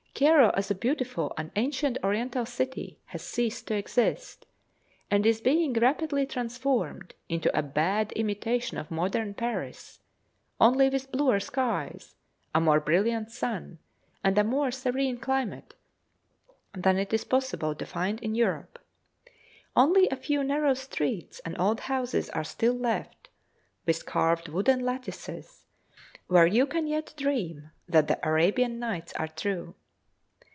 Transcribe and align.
Cairo 0.13 0.51
as 0.51 0.69
a 0.69 0.75
beautiful 0.75 1.33
and 1.35 1.49
ancient 1.55 1.97
oriental 2.03 2.45
city 2.45 2.99
has 3.05 3.23
ceased 3.23 3.65
to 3.65 3.73
exist, 3.73 4.45
and 5.09 5.25
is 5.25 5.41
being 5.41 5.73
rapidly 5.73 6.27
transformed 6.27 7.15
into 7.27 7.49
a 7.57 7.63
bad 7.63 8.11
imitation 8.11 8.77
of 8.77 8.91
modern 8.91 9.33
Paris, 9.33 9.99
only 10.59 10.89
with 10.89 11.11
bluer 11.11 11.39
skies, 11.39 12.13
a 12.53 12.61
more 12.61 12.79
brilliant 12.79 13.31
sun, 13.31 13.79
and 14.23 14.37
a 14.37 14.43
more 14.43 14.69
serene 14.69 15.17
climate 15.17 15.73
than 16.75 16.99
it 16.99 17.11
is 17.13 17.23
possible 17.23 17.73
to 17.73 17.83
find 17.83 18.21
in 18.21 18.35
Europe. 18.35 18.77
Only 19.75 20.07
a 20.09 20.15
few 20.15 20.43
narrow 20.43 20.75
streets 20.75 21.39
and 21.39 21.59
old 21.59 21.79
houses 21.79 22.29
are 22.29 22.43
still 22.43 22.75
left, 22.75 23.29
with 23.87 24.05
carved 24.05 24.49
wooden 24.49 24.81
lattices, 24.81 25.65
where 26.27 26.45
you 26.45 26.67
can 26.67 26.85
yet 26.85 27.11
dream 27.17 27.71
that 27.89 28.07
the 28.07 28.19
'Arabian 28.23 28.77
Nights' 28.77 29.13
are 29.13 29.27
true. 29.27 29.73